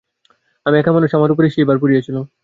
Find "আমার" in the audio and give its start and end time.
1.13-1.33